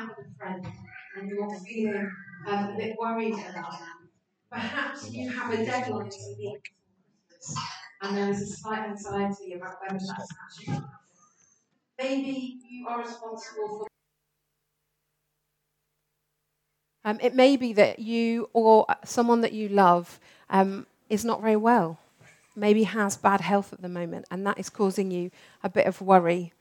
[0.00, 0.66] with a friend
[1.16, 2.10] and you're feeling
[2.48, 3.96] um, a bit worried about that,
[4.50, 6.60] perhaps you have a deadline to meet
[8.02, 10.84] and there is a slight anxiety about whether that's actually
[11.98, 13.86] Maybe you are responsible for.
[17.04, 20.20] Um, it may be that you or someone that you love
[20.50, 21.98] um, is not very well,
[22.54, 25.30] maybe has bad health at the moment, and that is causing you
[25.64, 26.52] a bit of worry.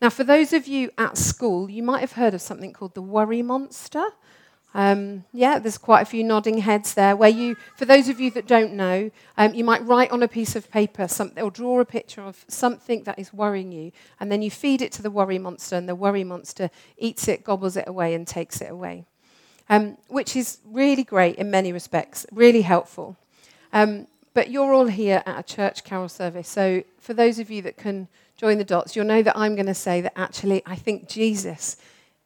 [0.00, 3.02] Now, for those of you at school, you might have heard of something called the
[3.02, 4.04] worry monster.
[4.74, 7.16] Um, yeah, there's quite a few nodding heads there.
[7.16, 10.28] Where you, for those of you that don't know, um, you might write on a
[10.28, 14.30] piece of paper something, or draw a picture of something that is worrying you, and
[14.30, 17.76] then you feed it to the worry monster, and the worry monster eats it, gobbles
[17.78, 19.06] it away, and takes it away.
[19.70, 23.16] Um, which is really great in many respects, really helpful.
[23.72, 27.62] Um, but you're all here at a church carol service, so for those of you
[27.62, 30.76] that can join the dots, you'll know that I'm going to say that actually I
[30.76, 31.76] think Jesus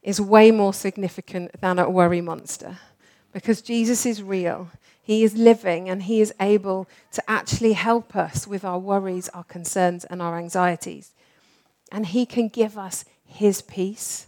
[0.03, 2.79] is way more significant than a worry monster
[3.31, 4.69] because Jesus is real.
[5.01, 9.43] He is living and he is able to actually help us with our worries, our
[9.43, 11.11] concerns, and our anxieties.
[11.91, 14.27] And he can give us his peace.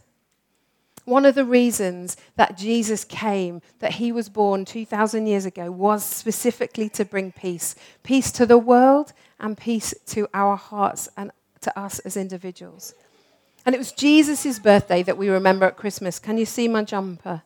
[1.06, 6.04] One of the reasons that Jesus came, that he was born 2,000 years ago, was
[6.06, 11.32] specifically to bring peace peace to the world and peace to our hearts and
[11.64, 12.94] to us as individuals.
[13.66, 16.20] And it was Jesus' birthday that we remember at Christmas.
[16.20, 17.44] Can you see my jumper?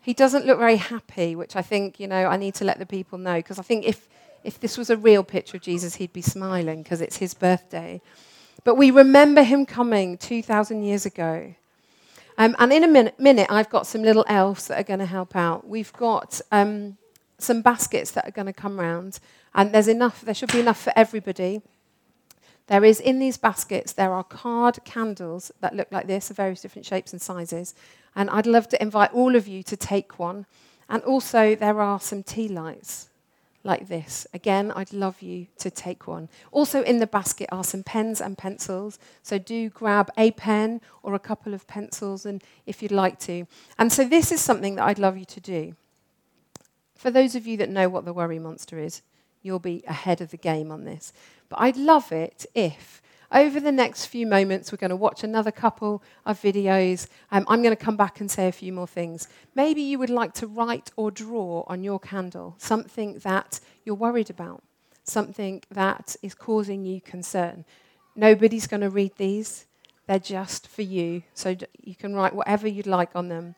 [0.00, 2.86] He doesn't look very happy, which I think, you know, I need to let the
[2.86, 4.08] people know, because I think if,
[4.42, 8.00] if this was a real picture of Jesus, he'd be smiling because it's his birthday.
[8.64, 11.54] But we remember him coming 2,000 years ago.
[12.36, 15.06] Um, and in a minute, minute, I've got some little elves that are going to
[15.06, 15.68] help out.
[15.68, 16.96] We've got um,
[17.38, 19.20] some baskets that are going to come round,
[19.54, 21.62] and there's enough, there should be enough for everybody.
[22.66, 26.62] There is in these baskets, there are card candles that look like this, of various
[26.62, 27.74] different shapes and sizes.
[28.16, 30.46] And I'd love to invite all of you to take one.
[30.88, 33.08] And also, there are some tea lights
[33.64, 34.26] like this.
[34.34, 36.28] Again, I'd love you to take one.
[36.52, 38.98] Also, in the basket are some pens and pencils.
[39.22, 43.46] So, do grab a pen or a couple of pencils and if you'd like to.
[43.78, 45.74] And so, this is something that I'd love you to do.
[46.94, 49.02] For those of you that know what the worry monster is,
[49.42, 51.12] you'll be ahead of the game on this.
[51.54, 53.00] But I'd love it if,
[53.30, 57.06] over the next few moments, we're going to watch another couple of videos.
[57.30, 59.28] Um, I'm going to come back and say a few more things.
[59.54, 64.30] Maybe you would like to write or draw on your candle something that you're worried
[64.30, 64.64] about,
[65.04, 67.64] something that is causing you concern.
[68.16, 69.66] Nobody's going to read these,
[70.08, 71.22] they're just for you.
[71.34, 73.54] So you can write whatever you'd like on them.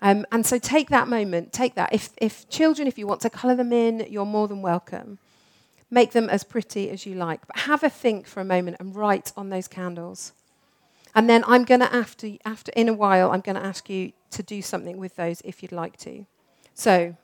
[0.00, 1.92] Um, and so take that moment, take that.
[1.92, 5.18] If, if children, if you want to colour them in, you're more than welcome.
[5.94, 7.46] Make them as pretty as you like.
[7.46, 10.32] But have a think for a moment and write on those candles.
[11.14, 14.10] And then I'm going to, after, after, in a while, I'm going to ask you
[14.32, 16.26] to do something with those if you'd like to.
[16.74, 17.16] So,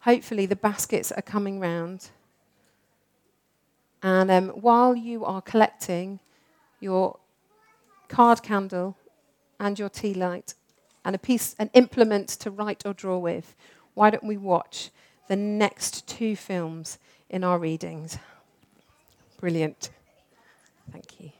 [0.00, 2.08] hopefully, the baskets are coming round.
[4.02, 6.18] And um, while you are collecting
[6.80, 7.20] your
[8.08, 8.96] card candle
[9.60, 10.54] and your tea light
[11.04, 13.54] and a piece, an implement to write or draw with,
[13.94, 14.90] why don't we watch
[15.28, 16.98] the next two films
[17.32, 18.18] in our readings.
[19.40, 19.90] Brilliant.
[20.92, 21.30] Thank you.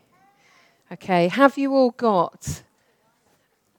[0.91, 2.63] Okay, have you all got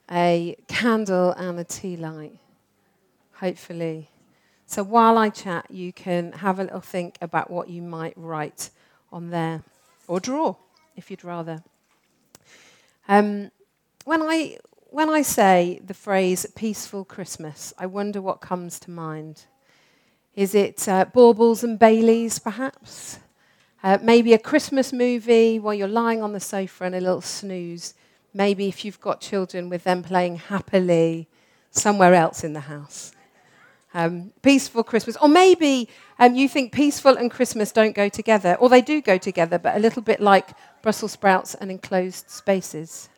[0.10, 2.38] a candle and a tea light?
[3.34, 4.10] Hopefully.
[4.68, 8.70] So while I chat, you can have a little think about what you might write
[9.12, 9.64] on there
[10.08, 10.56] or draw
[10.96, 11.64] if you'd rather.
[13.08, 13.52] Um,
[14.06, 14.58] when, I,
[14.90, 19.46] when I say the phrase peaceful Christmas, I wonder what comes to mind.
[20.36, 23.20] Is it uh, baubles and Baileys, perhaps?
[23.84, 27.94] Uh, maybe a Christmas movie while you're lying on the sofa and a little snooze.
[28.34, 31.28] Maybe if you've got children with them playing happily
[31.70, 33.12] somewhere else in the house.
[33.94, 35.18] Um, peaceful Christmas.
[35.18, 39.20] Or maybe um, you think peaceful and Christmas don't go together, or they do go
[39.20, 40.50] together, but a little bit like
[40.82, 43.10] Brussels sprouts and enclosed spaces.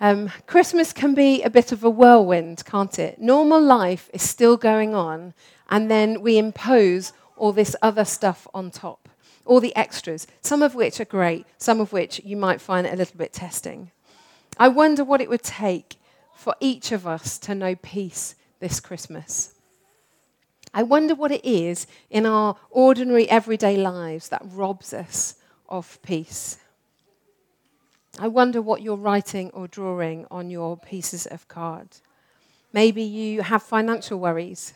[0.00, 3.20] Um, Christmas can be a bit of a whirlwind, can't it?
[3.20, 5.34] Normal life is still going on,
[5.68, 9.08] and then we impose all this other stuff on top,
[9.44, 12.94] all the extras, some of which are great, some of which you might find a
[12.94, 13.90] little bit testing.
[14.56, 15.96] I wonder what it would take
[16.34, 19.54] for each of us to know peace this Christmas.
[20.72, 25.34] I wonder what it is in our ordinary everyday lives that robs us
[25.68, 26.58] of peace.
[28.18, 31.88] I wonder what you're writing or drawing on your pieces of card.
[32.72, 34.74] Maybe you have financial worries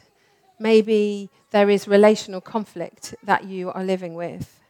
[0.63, 4.61] Maybe there is relational conflict that you are living with.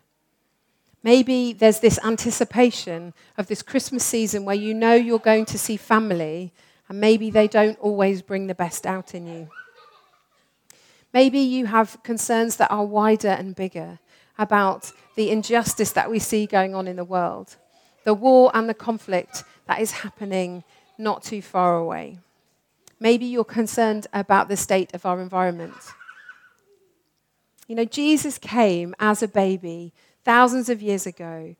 [1.03, 5.77] Maybe there's this anticipation of this Christmas season where you know you're going to see
[5.77, 6.51] family
[6.89, 9.51] and maybe they don't always bring the best out in you.
[11.13, 13.99] Maybe you have concerns that are wider and bigger
[14.39, 17.57] about the injustice that we see going on in the world,
[18.05, 20.65] the war and the conflict that is happening
[20.99, 22.19] not too far away.
[23.01, 25.75] Maybe you're concerned about the state of our environment.
[27.67, 29.93] You know, Jesus came as a baby
[30.25, 31.57] thousands of years ago.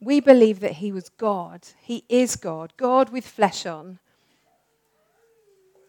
[0.00, 1.62] We believe that he was God.
[1.80, 3.98] He is God, God with flesh on.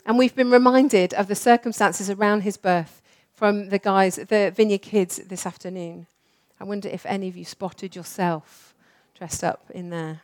[0.06, 3.01] And we've been reminded of the circumstances around his birth
[3.33, 6.07] from the guys, the Vineyard Kids this afternoon.
[6.60, 8.67] I wonder if any of you spotted yourself
[9.18, 10.22] dressed up in there.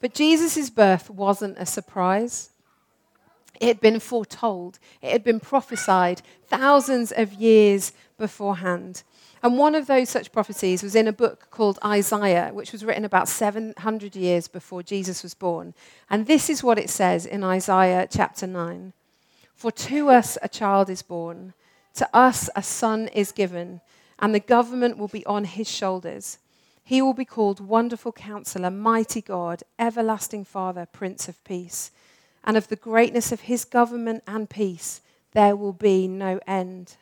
[0.00, 2.50] But Jesus' birth wasn't a surprise.
[3.60, 9.02] It had been foretold, it had been prophesied thousands of years beforehand.
[9.42, 13.04] And one of those such prophecies was in a book called Isaiah, which was written
[13.04, 15.74] about 700 years before Jesus was born.
[16.10, 18.92] And this is what it says in Isaiah chapter 9
[19.54, 21.54] For to us a child is born,
[21.94, 23.80] to us a son is given,
[24.18, 26.38] and the government will be on his shoulders.
[26.88, 31.90] He will be called Wonderful Counselor, Mighty God, Everlasting Father, Prince of Peace.
[32.42, 35.02] And of the greatness of his government and peace,
[35.32, 36.96] there will be no end.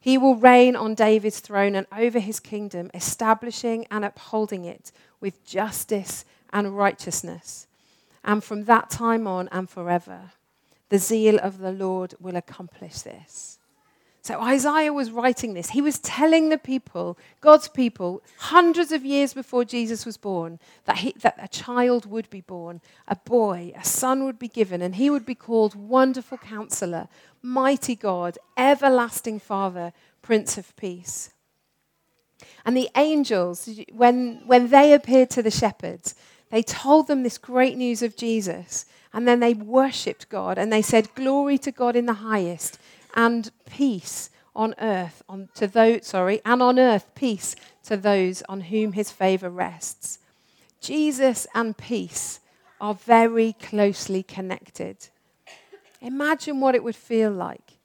[0.00, 4.90] He will reign on David's throne and over his kingdom, establishing and upholding it
[5.20, 7.68] with justice and righteousness.
[8.24, 10.32] And from that time on and forever,
[10.88, 13.60] the zeal of the Lord will accomplish this.
[14.22, 15.70] So Isaiah was writing this.
[15.70, 20.98] He was telling the people, God's people, hundreds of years before Jesus was born, that,
[20.98, 24.94] he, that a child would be born, a boy, a son would be given, and
[24.94, 27.08] he would be called Wonderful Counselor,
[27.42, 29.92] mighty God, everlasting Father,
[30.22, 31.30] Prince of Peace.
[32.64, 36.14] And the angels, when, when they appeared to the shepherds,
[36.50, 38.86] they told them this great news of Jesus.
[39.12, 42.78] And then they worshipped God and they said, Glory to God in the highest
[43.14, 48.60] and peace on earth on to those sorry and on earth peace to those on
[48.62, 50.18] whom his favor rests
[50.80, 52.40] jesus and peace
[52.80, 55.08] are very closely connected
[56.02, 57.78] Imagine what it would feel like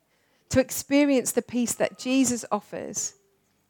[0.50, 3.14] to experience the peace that Jesus offers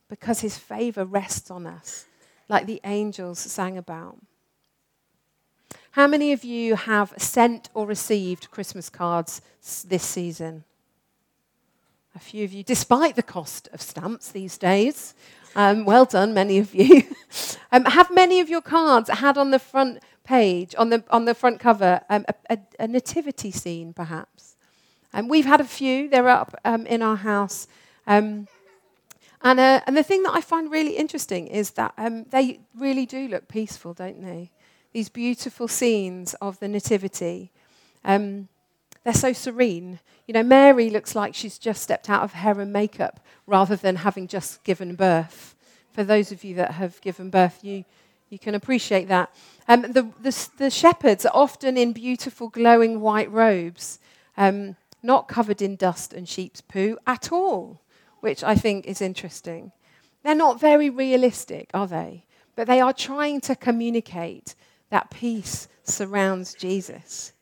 [0.10, 2.06] because his favor rests on us,
[2.48, 4.18] like the angels sang about.
[5.92, 9.42] How many of you have sent or received Christmas cards
[9.86, 10.64] this season?
[12.18, 15.14] A few of you, despite the cost of stamps these days.
[15.56, 17.04] Um, well done, many of you.
[17.72, 21.36] um, have many of your cards had on the front page, on the, on the
[21.36, 24.56] front cover, um, a, a, a, nativity scene, perhaps.
[25.14, 27.68] And um, we've had a few, they're up um, in our house.
[28.08, 28.48] Um,
[29.44, 31.94] and, uh, and the thing that I find really interesting is that
[32.32, 34.50] they really do look peaceful, don't they?
[34.92, 37.52] These beautiful scenes of the Nativity.
[38.04, 38.48] Um,
[39.04, 40.00] they're so serene.
[40.26, 43.98] You know, Mary looks like she's just stepped out of hair and makeup rather than
[43.98, 45.56] having just given birth.
[45.92, 47.86] For those of you that have given birth, you,
[48.30, 49.34] you can appreciate that.
[49.68, 54.00] Um, the, the, the, shepherds are often in beautiful, glowing white robes,
[54.36, 57.82] um, not covered in dust and sheep's poo at all,
[58.20, 59.72] which I think is interesting.
[60.24, 62.26] They're not very realistic, are they?
[62.56, 64.56] But they are trying to communicate
[64.90, 67.34] that peace surrounds Jesus.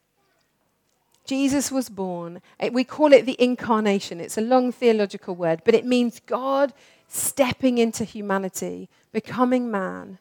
[1.25, 2.41] Jesus was born.
[2.71, 4.19] We call it the incarnation.
[4.19, 6.73] It's a long theological word, but it means God
[7.07, 10.19] stepping into humanity, becoming man,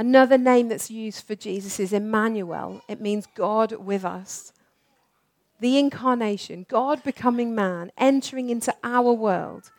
[0.00, 2.82] Another name that's used for Jesus is Emmanuel.
[2.88, 4.52] It means God with us.
[5.60, 9.70] The incarnation, God becoming man, entering into our world,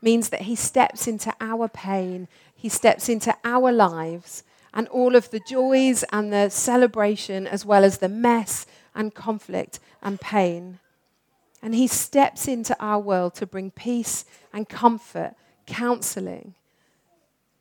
[0.00, 5.30] means that he steps into our pain, he steps into our lives, and all of
[5.30, 8.64] the joys and the celebration, as well as the mess
[8.96, 10.80] and conflict and pain.
[11.62, 15.34] And he steps into our world to bring peace and comfort,
[15.66, 16.54] counseling,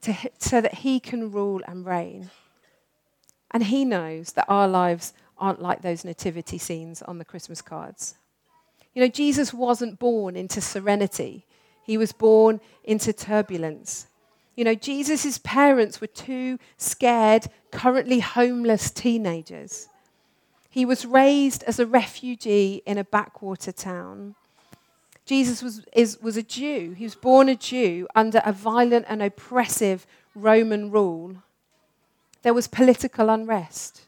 [0.05, 2.29] to, so that He can rule and reign.
[3.51, 8.15] And He knows that our lives aren't like those nativity scenes on the Christmas cards.
[8.93, 11.45] You know, Jesus wasn't born into serenity,
[11.83, 14.07] He was born into turbulence.
[14.55, 19.89] You know, Jesus' parents were two scared, currently homeless teenagers.
[20.75, 24.35] He was raised as a refugee in a backwater town.
[25.25, 26.91] Jesus was, is, was a Jew.
[26.91, 30.05] He was born a Jew under a violent and oppressive
[30.35, 31.37] Roman rule.
[32.41, 34.01] There was political unrest.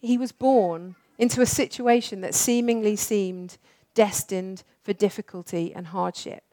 [0.00, 3.58] He was born into a situation that seemingly seemed
[3.92, 6.44] destined for difficulty and hardship.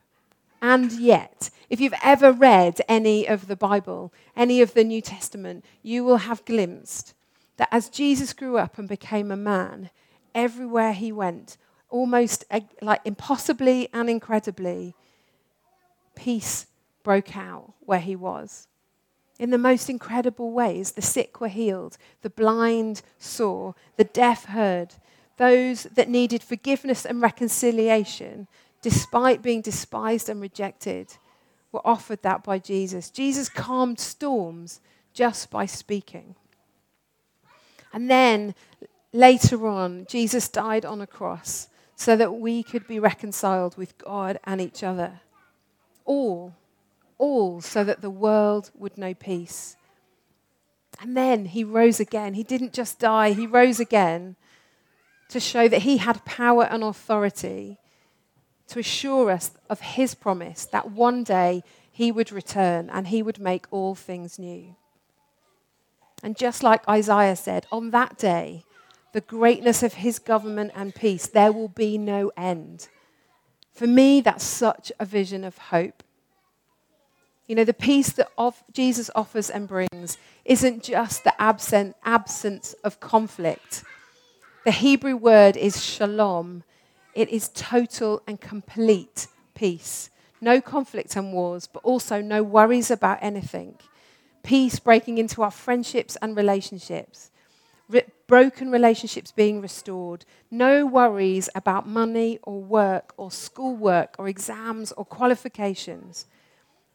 [0.61, 5.63] And yet, if you've ever read any of the Bible, any of the New Testament,
[5.83, 7.13] you will have glimpsed
[7.57, 9.89] that as Jesus grew up and became a man,
[10.33, 11.57] everywhere he went,
[11.89, 14.95] almost eh, like impossibly and incredibly,
[16.15, 16.67] peace
[17.03, 18.67] broke out where he was.
[19.39, 24.95] In the most incredible ways, the sick were healed, the blind saw, the deaf heard,
[25.37, 28.47] those that needed forgiveness and reconciliation,
[28.81, 31.17] despite being despised and rejected,
[31.71, 33.11] were offered that by Jesus.
[33.11, 34.81] Jesus calmed storms
[35.13, 36.35] just by speaking.
[37.93, 38.55] And then
[39.13, 44.39] later on, Jesus died on a cross so that we could be reconciled with God
[44.43, 45.21] and each other.
[46.05, 46.53] All,
[47.17, 49.75] all so that the world would know peace.
[50.99, 52.33] And then he rose again.
[52.33, 54.35] He didn't just die, he rose again
[55.29, 57.77] to show that he had power and authority
[58.67, 63.39] to assure us of his promise that one day he would return and he would
[63.39, 64.75] make all things new.
[66.23, 68.63] And just like Isaiah said, on that day,
[69.13, 72.87] the greatness of his government and peace, there will be no end.
[73.73, 76.03] For me, that's such a vision of hope.
[77.47, 78.29] You know, the peace that
[78.73, 83.83] Jesus offers and brings isn't just the absent, absence of conflict.
[84.65, 86.63] The Hebrew word is shalom,
[87.13, 90.09] it is total and complete peace.
[90.41, 93.77] No conflict and wars, but also no worries about anything
[94.47, 97.31] peace breaking into our friendships and relationships,
[97.89, 104.93] Re- broken relationships being restored, no worries about money or work or schoolwork or exams
[104.93, 106.27] or qualifications,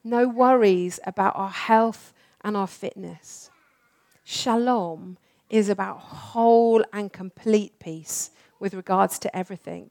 [0.02, 3.50] no worries about our health and our fitness.
[4.24, 5.18] Shalom
[5.50, 8.30] is about whole and complete peace
[8.60, 9.90] with regards to everything.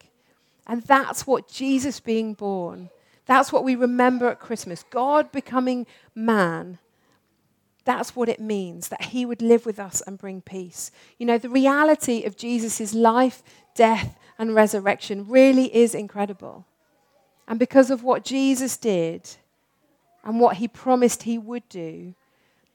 [0.65, 2.89] And that's what Jesus being born,
[3.27, 4.84] that's what we remember at Christmas.
[4.89, 6.80] God becoming man
[7.83, 10.91] that's what it means, that he would live with us and bring peace.
[11.17, 13.41] You know, the reality of Jesus' life,
[13.75, 16.65] death, and resurrection really is incredible.
[17.47, 19.29] And because of what Jesus did
[20.23, 22.13] and what he promised he would do,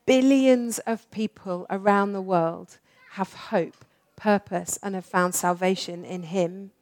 [0.06, 2.78] billions of people around the world
[3.12, 3.84] have hope,
[4.16, 6.72] purpose, and have found salvation in him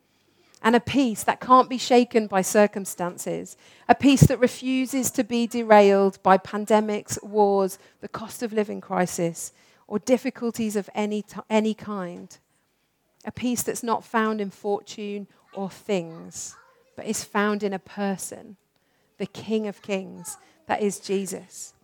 [0.64, 3.54] and a peace that can't be shaken by circumstances,
[3.86, 9.52] a peace that refuses to be derailed by pandemics, wars, the cost of living crisis,
[9.86, 12.38] or difficulties of any, t- any kind.
[13.26, 16.56] A peace that's not found in fortune or things,
[16.96, 18.56] but is found in a person,
[19.18, 21.74] the King of Kings, that is Jesus.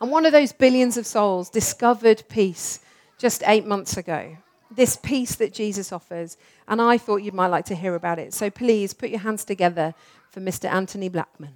[0.00, 2.80] And one of those billions of souls discovered peace
[3.16, 4.38] just eight months ago
[4.70, 6.36] this peace that Jesus offers.
[6.68, 8.32] And I thought you might like to hear about it.
[8.32, 9.94] So please put your hands together
[10.30, 10.70] for Mr.
[10.70, 11.54] Anthony Blackman.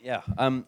[0.00, 0.64] Yeah, um,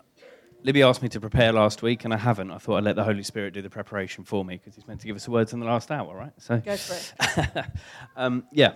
[0.64, 2.50] Libby asked me to prepare last week, and I haven't.
[2.50, 5.00] I thought I'd let the Holy Spirit do the preparation for me because He's meant
[5.00, 6.32] to give us the words in the last hour, right?
[6.36, 7.66] So, go for it.
[8.16, 8.74] um, yeah,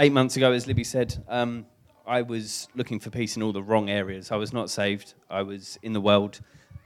[0.00, 1.66] eight months ago, as Libby said, um,
[2.08, 4.32] I was looking for peace in all the wrong areas.
[4.32, 5.12] I was not saved.
[5.28, 6.40] I was in the world,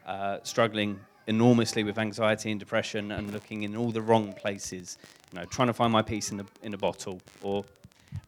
[0.04, 0.98] uh, struggling
[1.28, 4.98] enormously with anxiety and depression, and looking in all the wrong places.
[5.32, 7.64] You know, trying to find my peace in a in a bottle, or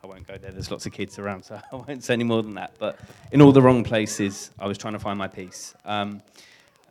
[0.04, 0.52] I won't go there.
[0.52, 2.74] There's lots of kids around, so I won't say any more than that.
[2.78, 3.00] But
[3.32, 5.74] in all the wrong places, I was trying to find my peace.
[5.84, 6.22] Um,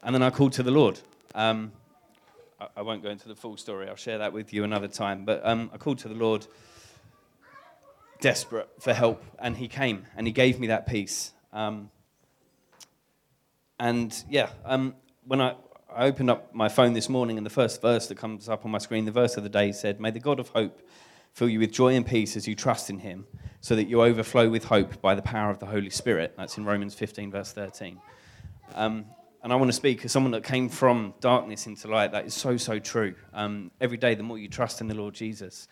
[0.03, 0.99] and then I called to the Lord.
[1.33, 1.71] Um,
[2.59, 3.87] I, I, won't go into the full story.
[3.87, 5.23] I'll share that with you another time.
[5.23, 6.45] But um, I called to the Lord
[8.23, 11.33] desperate for help, and he came and he gave me that peace.
[11.51, 11.91] Um,
[13.77, 14.95] and yeah, um,
[15.27, 15.55] when I,
[15.93, 18.71] I opened up my phone this morning, and the first verse that comes up on
[18.71, 20.81] my screen, the verse of the day said, May the God of hope
[21.33, 23.27] fill you with joy and peace as you trust in him,
[23.59, 26.33] so that you overflow with hope by the power of the Holy Spirit.
[26.37, 27.99] That's in Romans 15, verse 13.
[28.73, 29.05] Um,
[29.43, 32.13] and I want to speak as someone that came from darkness into light.
[32.13, 33.15] That is so, so true.
[33.33, 35.67] Um, every day, the more you trust in the Lord Jesus,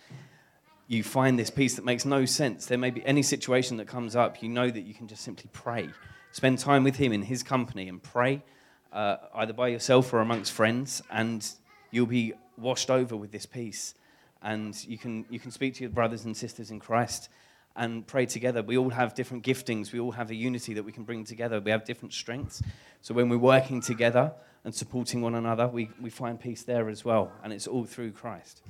[0.91, 2.65] you find this peace that makes no sense.
[2.65, 5.49] There may be any situation that comes up, you know that you can just simply
[5.53, 5.89] pray.
[6.33, 8.43] Spend time with Him in His company and pray,
[8.91, 11.49] uh, either by yourself or amongst friends, and
[11.91, 13.95] you'll be washed over with this peace.
[14.41, 17.29] And you can, you can speak to your brothers and sisters in Christ
[17.77, 18.61] and pray together.
[18.61, 21.61] We all have different giftings, we all have a unity that we can bring together,
[21.61, 22.61] we have different strengths.
[23.01, 24.33] So when we're working together
[24.65, 28.11] and supporting one another, we, we find peace there as well, and it's all through
[28.11, 28.61] Christ.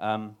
[0.00, 0.34] Um,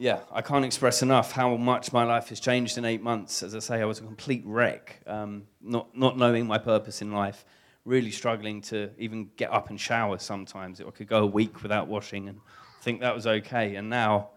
[0.00, 3.42] yeah, I can't express enough how much my life has changed in eight months.
[3.42, 7.12] As I say, I was a complete wreck, um, not, not knowing my purpose in
[7.12, 7.44] life,
[7.84, 10.80] really struggling to even get up and shower sometimes.
[10.80, 12.40] I could go a week without washing and
[12.80, 13.74] think that was okay.
[13.74, 14.30] And now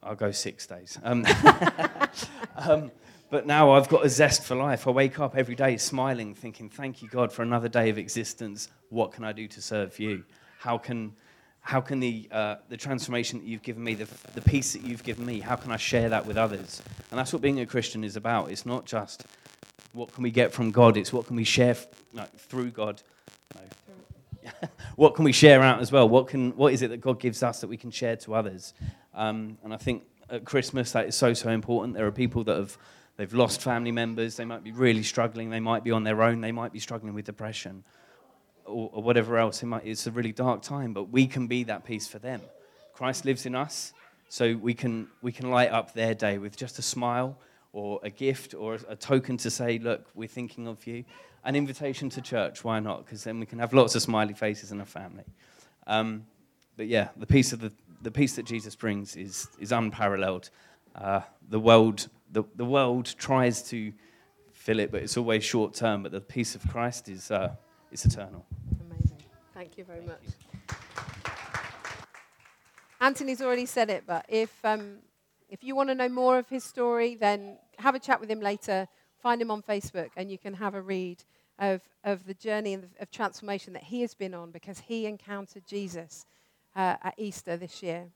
[0.00, 0.96] I'll go six days.
[1.02, 1.26] Um,
[2.56, 2.92] um,
[3.30, 4.86] but now I've got a zest for life.
[4.86, 8.68] I wake up every day smiling, thinking, Thank you, God, for another day of existence.
[8.90, 10.22] What can I do to serve you?
[10.60, 11.16] How can,
[11.66, 15.02] how can the, uh, the transformation that you've given me, the, the peace that you've
[15.02, 16.80] given me, how can I share that with others?
[17.10, 18.52] And that's what being a Christian is about.
[18.52, 19.26] It's not just
[19.92, 23.02] what can we get from God, it's what can we share f- no, through God.
[23.56, 24.52] No.
[24.94, 26.08] what can we share out as well?
[26.08, 28.72] What, can, what is it that God gives us that we can share to others?
[29.12, 31.96] Um, and I think at Christmas that is so, so important.
[31.96, 32.78] There are people that have
[33.16, 36.42] they've lost family members, they might be really struggling, they might be on their own,
[36.42, 37.82] they might be struggling with depression
[38.66, 39.62] or, or whatever else.
[39.62, 42.40] It might, it's a really dark time, but we can be that peace for them.
[42.92, 43.92] Christ lives in us,
[44.28, 47.38] so we can, we can light up their day with just a smile
[47.72, 51.04] or a gift or a, token to say, look, we're thinking of you.
[51.44, 53.04] An invitation to church, why not?
[53.04, 55.24] Because then we can have lots of smiley faces in a family.
[55.86, 56.24] Um,
[56.76, 60.50] but yeah, the peace of the, the peace that Jesus brings is, is unparalleled.
[60.94, 61.20] Uh,
[61.50, 63.92] the, world, the, the world tries to
[64.52, 66.02] fill it, but it's always short term.
[66.02, 67.54] But the peace of Christ is, uh,
[67.90, 68.44] is eternal.
[68.80, 69.18] Amazing.
[69.54, 70.22] Thank you very Thank much.
[70.24, 70.76] You.
[73.00, 74.98] Anthony's already said it, but if, um,
[75.50, 78.40] if you want to know more of his story, then have a chat with him
[78.40, 78.88] later.
[79.22, 81.22] Find him on Facebook, and you can have a read
[81.58, 86.26] of, of the journey of transformation that he has been on because he encountered Jesus
[86.74, 88.06] uh, at Easter this year.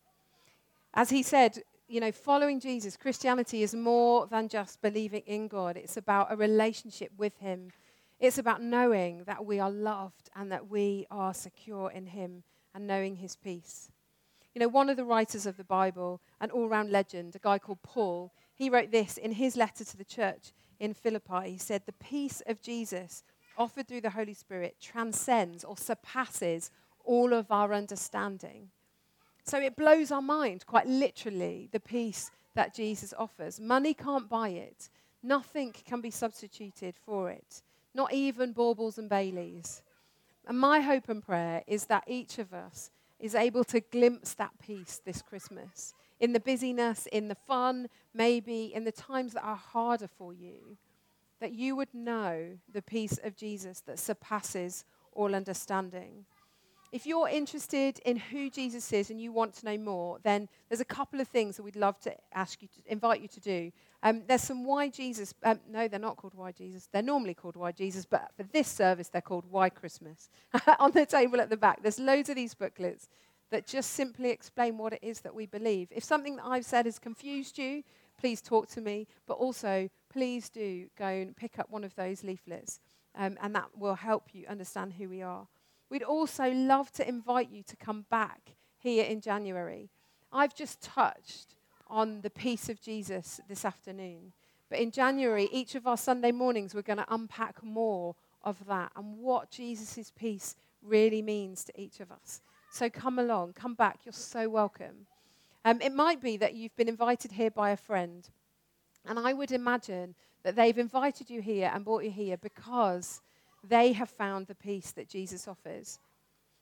[0.94, 5.76] As he said, you know, following Jesus, Christianity is more than just believing in God.
[5.76, 7.72] It's about a relationship with Him.
[8.20, 12.86] It's about knowing that we are loved and that we are secure in Him and
[12.86, 13.90] knowing His peace.
[14.54, 17.58] You know, one of the writers of the Bible, an all round legend, a guy
[17.58, 21.52] called Paul, he wrote this in his letter to the church in Philippi.
[21.52, 23.22] He said, The peace of Jesus
[23.56, 26.70] offered through the Holy Spirit transcends or surpasses
[27.04, 28.68] all of our understanding.
[29.44, 33.58] So it blows our mind, quite literally, the peace that Jesus offers.
[33.58, 34.90] Money can't buy it,
[35.22, 37.62] nothing can be substituted for it,
[37.94, 39.82] not even baubles and Baileys.
[40.47, 44.52] And my hope and prayer is that each of us is able to glimpse that
[44.58, 49.56] peace this Christmas in the busyness, in the fun, maybe in the times that are
[49.56, 50.76] harder for you,
[51.41, 56.26] that you would know the peace of Jesus that surpasses all understanding.
[56.92, 60.80] If you're interested in who Jesus is and you want to know more, then there's
[60.80, 63.70] a couple of things that we'd love to ask you to invite you to do.
[64.02, 65.32] Um, there's some Why Jesus.
[65.44, 66.88] Um, no, they're not called Why Jesus.
[66.92, 70.30] They're normally called Why Jesus, but for this service, they're called Why Christmas.
[70.80, 73.08] On the table at the back, there's loads of these booklets
[73.50, 75.88] that just simply explain what it is that we believe.
[75.90, 77.84] If something that I've said has confused you,
[78.18, 79.06] please talk to me.
[79.26, 82.80] But also, please do go and pick up one of those leaflets,
[83.14, 85.46] um, and that will help you understand who we are.
[85.90, 89.90] We'd also love to invite you to come back here in January.
[90.32, 91.56] I've just touched
[91.88, 94.32] on the peace of Jesus this afternoon.
[94.68, 98.92] But in January, each of our Sunday mornings, we're going to unpack more of that
[98.94, 102.40] and what Jesus' peace really means to each of us.
[102.70, 104.00] So come along, come back.
[104.04, 105.06] You're so welcome.
[105.64, 108.28] Um, it might be that you've been invited here by a friend.
[109.04, 113.20] And I would imagine that they've invited you here and brought you here because
[113.62, 115.99] they have found the peace that Jesus offers.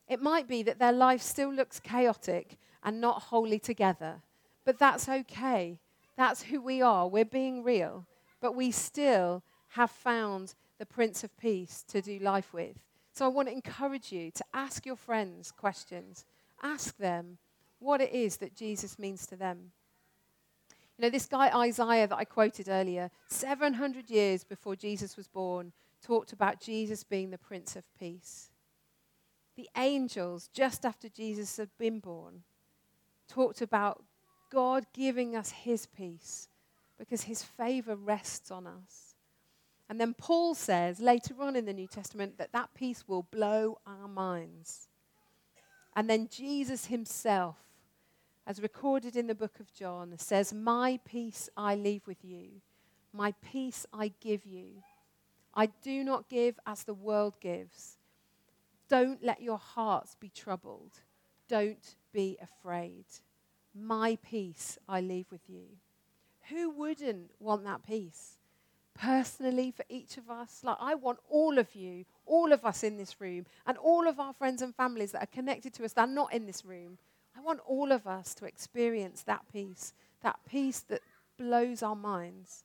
[0.09, 4.23] It might be that their life still looks chaotic and not wholly together,
[4.65, 5.79] but that's okay.
[6.17, 7.07] That's who we are.
[7.07, 8.07] We're being real,
[8.41, 12.77] but we still have found the Prince of Peace to do life with.
[13.13, 16.25] So I want to encourage you to ask your friends questions.
[16.63, 17.39] Ask them
[17.79, 19.73] what it is that Jesus means to them.
[20.97, 25.73] You know, this guy Isaiah that I quoted earlier, 700 years before Jesus was born,
[26.05, 28.51] talked about Jesus being the Prince of Peace.
[29.57, 32.43] The angels, just after Jesus had been born,
[33.29, 34.05] talked about
[34.51, 36.49] God giving us his peace
[36.99, 39.15] because his favor rests on us.
[39.89, 43.79] And then Paul says later on in the New Testament that that peace will blow
[43.87, 44.89] our minds.
[45.97, 47.57] And then Jesus himself,
[48.47, 52.61] as recorded in the book of John, says, My peace I leave with you,
[53.13, 54.83] my peace I give you.
[55.59, 57.97] I do not give as the world gives.
[58.89, 61.01] Don't let your hearts be troubled.
[61.49, 63.07] Don't be afraid.
[63.75, 65.65] My peace I leave with you.
[66.51, 68.39] Who wouldn't want that peace?
[68.95, 72.97] Personally, for each of us, like I want all of you, all of us in
[72.97, 76.09] this room, and all of our friends and families that are connected to us that
[76.09, 76.99] are not in this room.
[77.37, 79.93] I want all of us to experience that peace,
[80.23, 81.01] that peace that
[81.37, 82.63] blows our minds.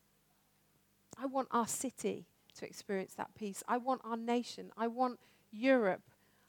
[1.19, 2.27] I want our city
[2.59, 3.63] to experience that peace.
[3.67, 4.71] I want our nation.
[4.77, 5.19] I want
[5.51, 6.03] Europe.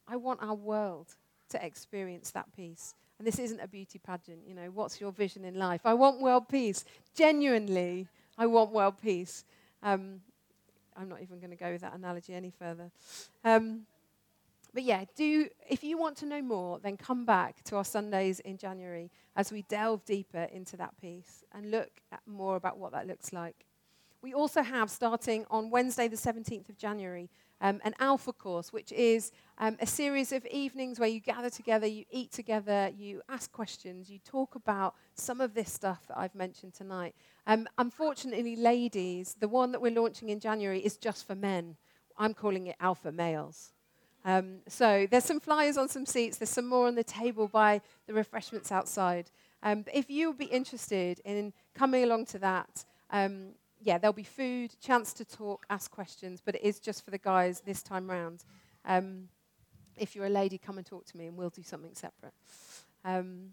[0.07, 1.15] I want our world
[1.51, 2.95] to experience that peace.
[3.19, 4.71] And this isn't a beauty pageant, you know.
[4.73, 5.83] What's your vision in life?
[5.85, 6.85] I want world peace.
[7.15, 9.45] Genuinely, I want world peace.
[9.83, 10.21] Um,
[10.97, 12.91] I'm not even going to go with that analogy any further.
[13.45, 13.87] Um,
[14.73, 18.41] but yeah, do if you want to know more, then come back to our Sundays
[18.41, 22.91] in January as we delve deeper into that peace and look at more about what
[22.93, 23.65] that looks like.
[24.25, 27.29] We also have, starting on Wednesday, the 17th of January,
[27.61, 31.87] um, an Alpha course, which is um, a series of evenings where you gather together,
[31.87, 36.35] you eat together, you ask questions, you talk about some of this stuff that I've
[36.35, 37.15] mentioned tonight.
[37.47, 41.77] Um, unfortunately, ladies, the one that we're launching in January is just for men.
[42.17, 43.75] I'm calling it Alpha Males.
[44.25, 46.39] Um, so there's some flyers on some seats.
[46.39, 49.31] There's some more on the table by the refreshments outside.
[49.63, 53.51] Um, if you would be interested in coming along to that, um,
[53.85, 57.19] yeah, there'll be food, chance to talk, ask questions, but it is just for the
[57.19, 58.45] guys this time round.
[58.85, 59.29] Um,
[59.97, 62.33] if you're a lady, come and talk to me, and we'll do something separate.
[63.05, 63.51] Um,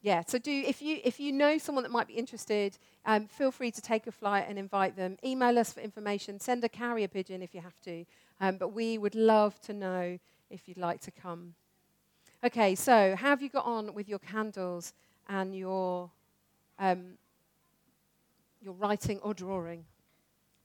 [0.00, 3.50] yeah, so do if you if you know someone that might be interested, um, feel
[3.52, 5.16] free to take a flight and invite them.
[5.24, 6.40] Email us for information.
[6.40, 8.04] Send a carrier pigeon if you have to.
[8.40, 10.18] Um, but we would love to know
[10.50, 11.54] if you'd like to come.
[12.44, 14.92] Okay, so how have you got on with your candles
[15.28, 16.10] and your,
[16.80, 17.16] um,
[18.62, 19.84] your writing or drawing?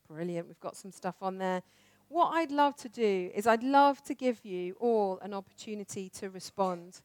[0.08, 1.64] Brilliant, we've got some stuff on there.
[2.10, 6.30] What I'd love to do is I'd love to give you all an opportunity to
[6.30, 7.02] respond,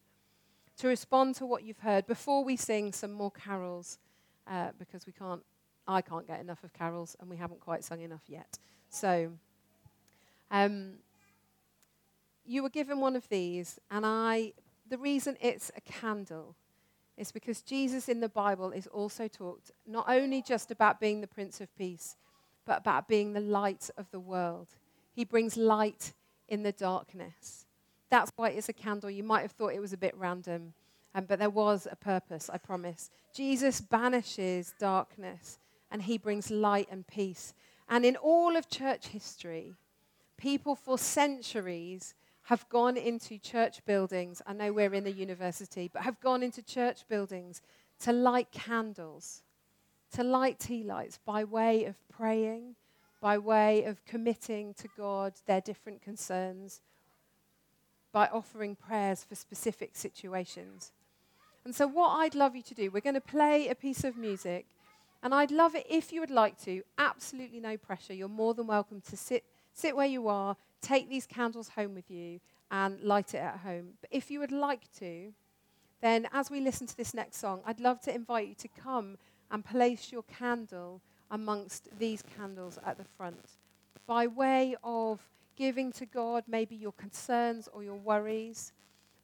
[0.78, 3.98] to respond to what you've heard before we sing some more carols,
[4.46, 5.42] uh, because we can't,
[5.88, 8.58] I can't get enough of carols and we haven't quite sung enough yet.
[8.90, 9.32] So
[10.52, 10.94] um,
[12.44, 14.52] you were given one of these, and I,
[14.88, 16.54] the reason it's a candle
[17.16, 21.26] is because Jesus in the Bible is also talked not only just about being the
[21.26, 22.16] Prince of Peace,
[22.64, 24.68] but about being the light of the world.
[25.12, 26.12] He brings light
[26.48, 27.66] in the darkness.
[28.10, 29.10] That's why it's a candle.
[29.10, 30.74] You might have thought it was a bit random,
[31.14, 33.10] um, but there was a purpose, I promise.
[33.34, 35.58] Jesus banishes darkness
[35.90, 37.54] and he brings light and peace.
[37.88, 39.74] And in all of church history,
[40.38, 44.42] people for centuries have gone into church buildings.
[44.46, 47.62] I know we're in the university, but have gone into church buildings
[48.00, 49.42] to light candles,
[50.12, 52.74] to light tea lights by way of praying,
[53.20, 56.80] by way of committing to God their different concerns,
[58.10, 60.92] by offering prayers for specific situations.
[61.64, 64.16] And so, what I'd love you to do, we're going to play a piece of
[64.16, 64.66] music,
[65.22, 68.12] and I'd love it if you would like to, absolutely no pressure.
[68.12, 72.10] You're more than welcome to sit Sit where you are, take these candles home with
[72.10, 72.40] you,
[72.70, 73.90] and light it at home.
[74.00, 75.32] But if you would like to,
[76.00, 79.16] then as we listen to this next song, I'd love to invite you to come
[79.50, 83.56] and place your candle amongst these candles at the front
[84.06, 85.20] by way of
[85.56, 88.72] giving to God maybe your concerns or your worries,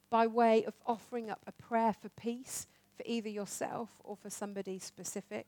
[0.09, 4.79] by way of offering up a prayer for peace for either yourself or for somebody
[4.79, 5.45] specific.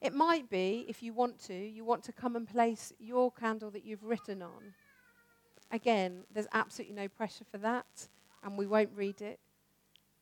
[0.00, 3.70] It might be, if you want to, you want to come and place your candle
[3.70, 4.74] that you've written on.
[5.70, 8.08] Again, there's absolutely no pressure for that,
[8.42, 9.38] and we won't read it.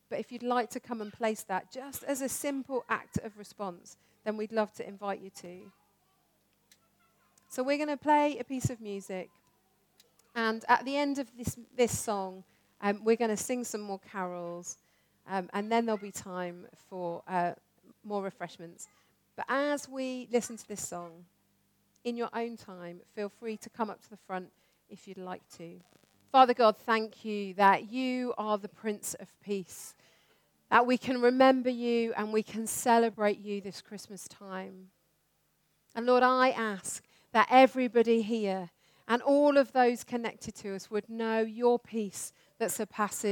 [0.09, 3.39] But if you'd like to come and place that just as a simple act of
[3.39, 5.71] response, then we'd love to invite you to.
[7.49, 9.31] So we're going to play a piece of music.
[10.35, 12.45] And at the end of this, this song,
[12.81, 14.79] um, we're going to sing some more carols.
[15.29, 17.53] Um, and then there'll be time for uh,
[18.05, 18.89] more refreshments.
[19.37, 21.25] But as we listen to this song,
[22.05, 24.51] in your own time, feel free to come up to the front
[24.93, 25.81] if you'd like to.
[26.31, 29.95] Father God, thank you that you are the Prince of Peace,
[30.71, 34.89] that we can remember you and we can celebrate you this Christmas time.
[35.95, 37.03] And Lord, I ask
[37.33, 38.71] that everybody here
[39.09, 43.23] and all of those connected to us would know your peace that surpasses